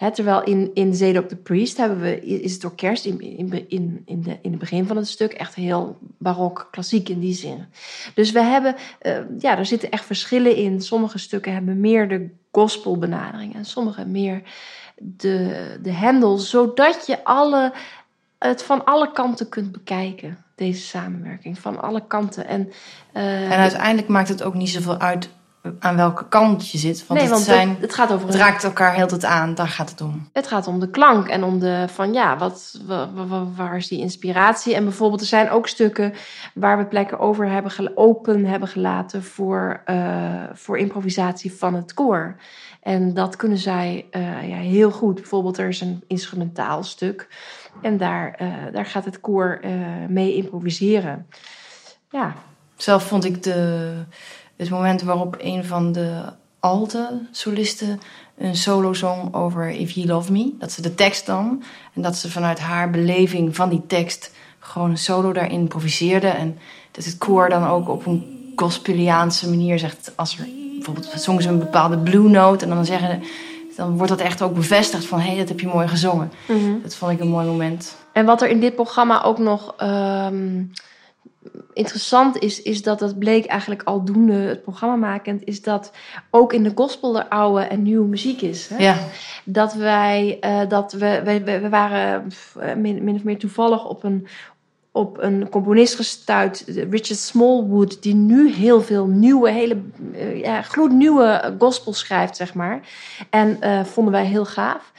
Terwijl 0.09 0.43
in, 0.43 0.71
in 0.73 0.95
Zedok 0.95 1.29
the 1.29 1.35
Priest 1.35 1.77
hebben 1.77 1.99
we, 1.99 2.21
is 2.21 2.53
het 2.53 2.63
orkest 2.63 3.05
in, 3.05 3.19
in, 3.19 3.65
in, 3.67 4.01
in, 4.05 4.21
de, 4.21 4.37
in 4.41 4.51
het 4.51 4.59
begin 4.59 4.85
van 4.85 4.97
het 4.97 5.07
stuk 5.07 5.33
echt 5.33 5.55
heel 5.55 5.97
barok, 6.17 6.67
klassiek 6.71 7.09
in 7.09 7.19
die 7.19 7.33
zin. 7.33 7.65
Dus 8.13 8.31
we 8.31 8.41
hebben, 8.41 8.75
uh, 9.01 9.17
ja, 9.39 9.57
er 9.57 9.65
zitten 9.65 9.91
echt 9.91 10.05
verschillen 10.05 10.55
in. 10.55 10.81
Sommige 10.81 11.17
stukken 11.17 11.53
hebben 11.53 11.79
meer 11.79 12.07
de 12.07 12.29
gospelbenadering 12.51 13.55
en 13.55 13.65
sommige 13.65 14.05
meer 14.05 14.41
de, 14.97 15.77
de 15.81 15.91
hendel, 15.91 16.37
zodat 16.37 17.05
je 17.07 17.23
alle, 17.23 17.73
het 18.39 18.63
van 18.63 18.85
alle 18.85 19.11
kanten 19.11 19.49
kunt 19.49 19.71
bekijken, 19.71 20.37
deze 20.55 20.81
samenwerking, 20.81 21.59
van 21.59 21.81
alle 21.81 22.07
kanten. 22.07 22.47
En, 22.47 22.71
uh, 23.13 23.51
en 23.51 23.57
uiteindelijk 23.57 24.07
maakt 24.07 24.29
het 24.29 24.43
ook 24.43 24.53
niet 24.53 24.69
zoveel 24.69 24.97
uit 24.97 25.29
aan 25.79 25.95
welke 25.95 26.27
kant 26.27 26.69
je 26.69 26.77
zit. 26.77 27.07
Want, 27.07 27.19
nee, 27.19 27.21
het, 27.21 27.31
want 27.31 27.43
zijn, 27.43 27.69
het, 27.69 27.81
het 27.81 27.93
gaat 27.93 28.11
over 28.11 28.27
het 28.27 28.35
raakt 28.35 28.63
elkaar 28.63 28.93
heel 28.93 29.07
het 29.07 29.25
aan, 29.25 29.55
daar 29.55 29.67
gaat 29.67 29.89
het 29.89 30.01
om. 30.01 30.29
Het 30.33 30.47
gaat 30.47 30.67
om 30.67 30.79
de 30.79 30.89
klank 30.89 31.27
en 31.27 31.43
om 31.43 31.59
de 31.59 31.85
van 31.87 32.13
ja, 32.13 32.37
wat, 32.37 32.81
waar, 32.85 33.55
waar 33.55 33.77
is 33.77 33.87
die 33.87 33.99
inspiratie? 33.99 34.75
En 34.75 34.83
bijvoorbeeld, 34.83 35.21
er 35.21 35.27
zijn 35.27 35.49
ook 35.49 35.67
stukken 35.67 36.13
waar 36.53 36.77
we 36.77 36.85
plekken 36.85 37.19
over 37.19 37.49
hebben 37.49 37.97
open 37.97 38.45
hebben 38.45 38.69
gelaten 38.69 39.23
voor, 39.23 39.81
uh, 39.85 40.43
voor 40.53 40.77
improvisatie 40.77 41.53
van 41.53 41.73
het 41.73 41.93
koor. 41.93 42.35
En 42.81 43.13
dat 43.13 43.35
kunnen 43.35 43.57
zij 43.57 44.05
uh, 44.11 44.49
ja, 44.49 44.55
heel 44.55 44.91
goed. 44.91 45.15
Bijvoorbeeld, 45.15 45.57
er 45.57 45.67
is 45.67 45.81
een 45.81 46.03
instrumentaal 46.07 46.83
stuk. 46.83 47.27
En 47.81 47.97
daar, 47.97 48.39
uh, 48.41 48.53
daar 48.71 48.85
gaat 48.85 49.05
het 49.05 49.19
koor 49.19 49.59
mee 50.07 50.35
improviseren. 50.35 51.27
Ja. 52.09 52.33
Zelf 52.75 53.03
vond 53.03 53.25
ik 53.25 53.43
de 53.43 53.93
het 54.67 54.77
moment 54.77 55.01
waarop 55.01 55.35
een 55.39 55.65
van 55.65 55.91
de 55.91 56.21
alte 56.59 57.21
solisten 57.31 57.99
een 58.37 58.55
solo 58.55 58.93
zong 58.93 59.33
over 59.33 59.69
If 59.69 59.91
You 59.91 60.07
Love 60.07 60.31
Me. 60.31 60.53
Dat 60.59 60.71
ze 60.71 60.81
de 60.81 60.95
tekst 60.95 61.25
dan, 61.25 61.63
en 61.93 62.01
dat 62.01 62.15
ze 62.15 62.31
vanuit 62.31 62.59
haar 62.59 62.89
beleving 62.89 63.55
van 63.55 63.69
die 63.69 63.81
tekst 63.87 64.31
gewoon 64.59 64.89
een 64.89 64.97
solo 64.97 65.33
daarin 65.33 65.51
improviseerde. 65.51 66.27
En 66.27 66.57
dat 66.91 67.05
het 67.05 67.17
koor 67.17 67.49
dan 67.49 67.67
ook 67.67 67.89
op 67.89 68.05
een 68.05 68.53
gospeliaanse 68.55 69.49
manier 69.49 69.79
zegt, 69.79 70.11
als 70.15 70.37
er 70.37 70.47
bijvoorbeeld 70.73 71.13
zongen 71.15 71.43
ze 71.43 71.49
een 71.49 71.59
bepaalde 71.59 71.97
blue 71.97 72.29
note 72.29 72.65
en 72.65 72.71
dan 72.71 72.85
zeggen 72.85 73.23
dan 73.75 73.97
wordt 73.97 74.11
dat 74.11 74.21
echt 74.21 74.41
ook 74.41 74.53
bevestigd 74.53 75.05
van 75.05 75.19
hé, 75.19 75.27
hey, 75.27 75.37
dat 75.37 75.47
heb 75.47 75.59
je 75.59 75.67
mooi 75.67 75.87
gezongen. 75.87 76.31
Mm 76.47 76.59
-hmm. 76.59 76.79
Dat 76.83 76.95
vond 76.95 77.11
ik 77.11 77.19
een 77.19 77.27
mooi 77.27 77.45
moment. 77.45 77.95
En 78.13 78.25
wat 78.25 78.41
er 78.41 78.49
in 78.49 78.59
dit 78.59 78.75
programma 78.75 79.23
ook 79.23 79.37
nog 79.37 79.75
um, 79.81 80.71
interessant 81.73 82.37
is, 82.37 82.61
is 82.61 82.83
dat 82.83 82.99
het 82.99 83.19
bleek 83.19 83.45
eigenlijk 83.45 83.83
aldoende 83.83 84.33
het 84.33 84.61
programma 84.61 84.95
makend, 84.95 85.43
is 85.43 85.61
dat 85.61 85.91
ook 86.29 86.53
in 86.53 86.63
de 86.63 86.71
gospel 86.75 87.17
er 87.17 87.27
oude 87.27 87.61
en 87.61 87.81
nieuwe 87.81 88.07
muziek 88.07 88.41
is. 88.41 88.67
Hè? 88.67 88.77
Ja. 88.77 88.97
Dat 89.43 89.73
wij, 89.73 90.37
uh, 90.41 90.69
dat 90.69 90.93
we, 90.93 91.21
we, 91.23 91.43
we 91.43 91.69
waren 91.69 92.31
min, 92.77 93.03
min 93.03 93.15
of 93.15 93.23
meer 93.23 93.37
toevallig 93.37 93.85
op 93.85 94.03
een, 94.03 94.27
op 94.91 95.17
een 95.17 95.49
componist 95.49 95.95
gestuurd, 95.95 96.63
Richard 96.67 97.19
Smallwood, 97.19 98.03
die 98.03 98.15
nu 98.15 98.51
heel 98.51 98.81
veel 98.81 99.05
nieuwe, 99.05 99.51
hele 99.51 99.81
uh, 100.13 100.39
ja, 100.39 100.61
gloednieuwe 100.61 101.55
gospel 101.59 101.93
schrijft, 101.93 102.35
zeg 102.35 102.53
maar. 102.53 102.81
En 103.29 103.57
uh, 103.63 103.83
vonden 103.83 104.13
wij 104.13 104.25
heel 104.25 104.45
gaaf. 104.45 104.91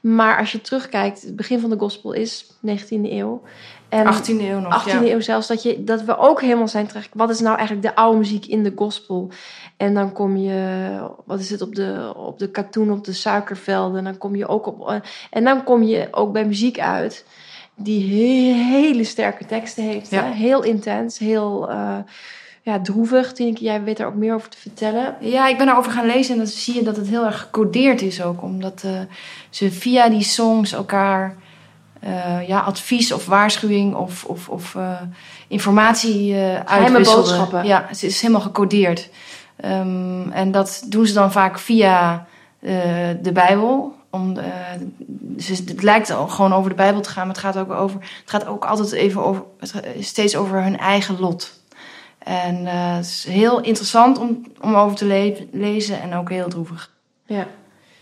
Maar 0.00 0.38
als 0.38 0.52
je 0.52 0.60
terugkijkt, 0.60 1.22
het 1.22 1.36
begin 1.36 1.60
van 1.60 1.70
de 1.70 1.78
gospel 1.78 2.12
is 2.12 2.52
19e 2.66 2.88
eeuw. 2.88 3.42
En 3.88 4.14
18e 4.14 4.40
eeuw 4.40 4.60
nog, 4.60 4.88
18e 4.88 5.02
eeuw 5.02 5.20
zelfs, 5.20 5.46
dat, 5.46 5.62
je, 5.62 5.84
dat 5.84 6.02
we 6.02 6.18
ook 6.18 6.40
helemaal 6.40 6.68
zijn 6.68 6.86
terecht. 6.86 7.08
Wat 7.12 7.30
is 7.30 7.40
nou 7.40 7.56
eigenlijk 7.56 7.86
de 7.86 7.94
oude 7.94 8.18
muziek 8.18 8.46
in 8.46 8.62
de 8.62 8.72
gospel? 8.76 9.30
En 9.76 9.94
dan 9.94 10.12
kom 10.12 10.36
je, 10.36 10.98
wat 11.24 11.40
is 11.40 11.50
het, 11.50 11.62
op 11.62 11.74
de, 11.74 12.12
op 12.16 12.38
de 12.38 12.50
katoen, 12.50 12.92
op 12.92 13.04
de 13.04 13.12
suikervelden. 13.12 13.98
En 13.98 14.04
dan 14.04 14.18
kom 14.18 14.36
je 14.36 14.46
ook 14.46 14.66
op, 14.66 15.02
en 15.30 15.44
dan 15.44 15.64
kom 15.64 15.82
je 15.82 16.08
ook 16.10 16.32
bij 16.32 16.46
muziek 16.46 16.78
uit 16.78 17.24
die 17.74 18.02
hele 18.54 19.04
sterke 19.04 19.46
teksten 19.46 19.84
heeft. 19.84 20.10
Ja. 20.10 20.24
Hè? 20.24 20.32
Heel 20.32 20.62
intens, 20.62 21.18
heel 21.18 21.70
uh, 21.70 21.96
ja, 22.62 22.80
droevig. 22.80 23.32
Jij 23.54 23.82
weet 23.82 23.98
er 23.98 24.06
ook 24.06 24.14
meer 24.14 24.34
over 24.34 24.48
te 24.48 24.58
vertellen. 24.58 25.16
Ja, 25.20 25.48
ik 25.48 25.56
ben 25.56 25.66
daarover 25.66 25.92
gaan 25.92 26.06
lezen 26.06 26.32
en 26.32 26.38
dan 26.38 26.46
zie 26.46 26.74
je 26.74 26.82
dat 26.82 26.96
het 26.96 27.08
heel 27.08 27.24
erg 27.24 27.40
gecodeerd 27.40 28.02
is 28.02 28.22
ook. 28.22 28.42
Omdat 28.42 28.82
uh, 28.86 29.00
ze 29.50 29.70
via 29.70 30.08
die 30.08 30.22
songs 30.22 30.72
elkaar 30.72 31.36
ja, 32.48 32.60
advies 32.60 33.12
of 33.12 33.26
waarschuwing 33.26 33.94
of, 33.94 34.24
of, 34.24 34.48
of 34.48 34.74
uh, 34.74 35.00
informatie 35.48 36.32
uh, 36.32 36.54
uitwisselden. 36.54 37.22
boodschappen. 37.22 37.64
Ja, 37.64 37.84
het 37.88 38.02
is 38.02 38.20
helemaal 38.20 38.42
gecodeerd. 38.42 39.10
Um, 39.64 40.30
en 40.32 40.50
dat 40.50 40.84
doen 40.86 41.06
ze 41.06 41.12
dan 41.14 41.32
vaak 41.32 41.58
via 41.58 42.26
de 43.20 43.30
Bijbel. 43.32 43.96
Om, 44.10 44.36
het 45.36 45.82
lijkt 45.82 46.10
gewoon 46.28 46.52
over 46.52 46.70
de 46.70 46.76
Bijbel 46.76 47.00
te 47.00 47.08
gaan, 47.08 47.26
maar 47.26 47.36
het 47.36 47.44
gaat 47.44 47.56
ook 47.56 47.70
over. 47.70 48.00
Het 48.00 48.30
gaat 48.30 48.46
ook 48.46 48.64
altijd 48.64 48.92
even 48.92 49.24
over. 49.24 49.44
steeds 50.00 50.36
over 50.36 50.62
hun 50.62 50.78
eigen 50.78 51.20
lot. 51.20 51.60
En 52.18 52.66
het 52.66 53.04
is 53.04 53.26
heel 53.28 53.60
interessant 53.60 54.18
om, 54.18 54.46
om 54.60 54.74
over 54.74 54.96
te 54.96 55.04
le 55.04 55.48
lezen 55.52 56.00
en 56.00 56.14
ook 56.14 56.30
heel 56.30 56.48
droevig. 56.48 56.90
Ja. 57.26 57.46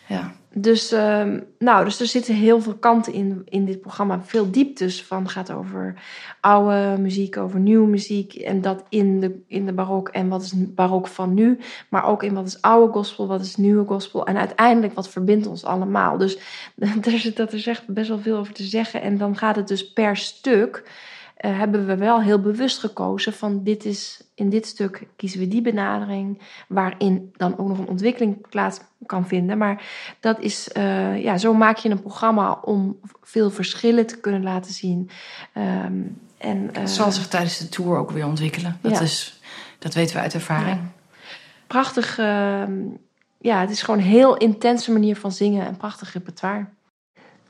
Ja. 0.07 0.33
Dus, 0.59 0.93
ehm, 0.93 1.41
nou, 1.59 1.85
dus 1.85 2.01
er 2.01 2.07
zitten 2.07 2.35
heel 2.35 2.61
veel 2.61 2.75
kanten 2.75 3.13
in, 3.13 3.43
in 3.49 3.65
dit 3.65 3.81
programma. 3.81 4.23
Veel 4.23 4.51
dieptes 4.51 5.05
van 5.05 5.29
gaat 5.29 5.53
over 5.53 5.95
oude 6.41 6.97
muziek, 6.99 7.37
over 7.37 7.61
nieuwe 7.61 7.87
muziek. 7.87 8.35
En 8.35 8.61
dat 8.61 8.85
in 8.89 9.21
de, 9.21 9.43
in 9.47 9.67
de 9.67 9.73
barok. 9.73 10.09
En 10.09 10.29
wat 10.29 10.43
is 10.43 10.53
barok 10.57 11.07
van 11.07 11.35
nu. 11.35 11.59
Maar 11.89 12.05
ook 12.05 12.23
in 12.23 12.35
wat 12.35 12.47
is 12.47 12.63
oude 12.63 12.93
gospel, 12.93 13.27
wat 13.27 13.41
is 13.41 13.57
nieuwe 13.57 13.87
gospel. 13.87 14.27
En 14.27 14.37
uiteindelijk 14.37 14.95
wat 14.95 15.09
verbindt 15.09 15.47
ons 15.47 15.65
allemaal. 15.65 16.17
Dus 16.17 16.39
daar 16.75 17.19
zit 17.27 17.37
dat 17.37 17.53
er 17.53 17.69
echt 17.69 17.87
best 17.87 18.09
wel 18.09 18.21
veel 18.21 18.37
over 18.37 18.53
te 18.53 18.65
zeggen. 18.65 19.03
En 19.03 19.19
dan 19.19 19.37
gaat 19.37 19.57
het 19.57 19.69
dus 19.69 19.93
per 19.93 20.17
stuk 20.17 20.83
uh, 21.41 21.59
hebben 21.59 21.87
we 21.87 21.97
wel 21.97 22.23
heel 22.23 22.41
bewust 22.41 22.79
gekozen 22.79 23.33
van 23.33 23.63
dit 23.63 23.85
is, 23.85 24.21
in 24.35 24.51
dit 24.51 24.67
stuk 24.67 25.07
kiezen 25.17 25.41
we 25.41 25.49
die 25.49 25.63
benadering, 25.63 26.43
waarin 26.69 27.33
dan 27.37 27.59
ook 27.59 27.69
nog 27.69 27.79
een 27.79 27.89
ontwikkeling 27.89 28.49
plaats 28.49 28.81
kan 29.07 29.27
vinden. 29.27 29.59
Maar 29.59 29.85
dat 30.21 30.41
is, 30.41 30.69
uh, 30.77 31.23
ja, 31.23 31.39
zo 31.39 31.55
maak 31.55 31.77
je 31.77 31.89
een 31.89 32.01
programma 32.01 32.53
om 32.53 33.01
veel 33.23 33.51
verschillen 33.51 34.07
te 34.07 34.21
kunnen 34.21 34.43
laten 34.43 34.73
zien. 34.73 35.11
Um, 35.85 36.21
en, 36.39 36.71
het 36.73 36.91
zal 36.91 37.13
zich 37.13 37.27
tijdens 37.27 37.59
de 37.59 37.69
tour 37.69 37.99
ook 37.99 38.11
weer 38.11 38.27
ontwikkelen. 38.27 38.79
Dat, 38.81 38.93
ja. 38.93 39.01
is, 39.01 39.41
dat 39.79 39.95
weten 39.95 40.17
we 40.17 40.23
uit 40.23 40.35
ervaring. 40.35 40.77
Ja. 40.77 40.93
Prachtig, 41.67 42.19
ehm, 42.19 42.73
ja, 43.39 43.61
het 43.61 43.71
is 43.71 43.83
gewoon 43.83 44.01
een 44.01 44.07
heel 44.07 44.37
intense 44.37 44.93
manier 44.93 45.17
van 45.17 45.33
zingen 45.33 45.67
en 45.67 45.77
prachtig 45.77 46.13
repertoire. 46.13 46.67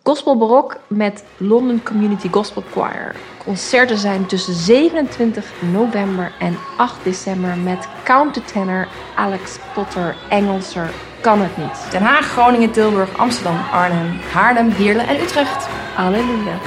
Gospel 0.06 0.36
Barok 0.36 0.76
met 0.86 1.24
London 1.36 1.82
Community 1.82 2.28
Gospel 2.30 2.62
Choir. 2.72 3.14
Concerten 3.44 3.98
zijn 3.98 4.26
tussen 4.26 4.54
27 4.54 5.44
november 5.72 6.32
en 6.38 6.56
8 6.76 6.94
december 7.02 7.56
met 7.56 7.88
countertenor 8.04 8.88
Alex 9.14 9.58
Potter, 9.74 10.16
Engelser 10.28 10.90
Kan 11.20 11.40
het 11.40 11.56
niet. 11.56 11.90
Den 11.90 12.02
Haag, 12.02 12.26
Groningen, 12.26 12.70
Tilburg, 12.70 13.18
Amsterdam, 13.18 13.58
Arnhem, 13.72 14.18
Haarlem, 14.32 14.70
Heerlen 14.70 15.06
en 15.06 15.20
Utrecht. 15.20 15.68
Halleluja. 15.94 16.58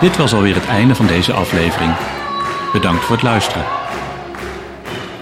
Dit 0.00 0.16
was 0.16 0.34
alweer 0.34 0.54
het 0.54 0.66
einde 0.66 0.94
van 0.94 1.06
deze 1.06 1.32
aflevering. 1.32 1.92
Bedankt 2.72 3.04
voor 3.04 3.14
het 3.14 3.24
luisteren. 3.24 3.64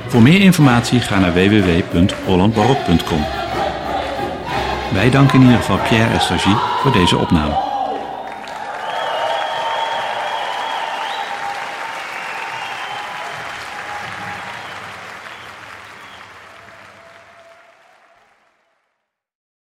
Voor 0.07 0.23
meer 0.23 0.41
informatie 0.41 1.01
ga 1.01 1.19
naar 1.19 1.33
www.hollandbarok.com. 1.33 3.38
Wij 4.93 5.11
danken 5.11 5.35
in 5.35 5.45
ieder 5.45 5.59
geval 5.59 5.79
Pierre 5.89 6.15
Estagie 6.15 6.57
voor 6.83 6.93
deze 6.93 7.17
opname. 7.17 7.68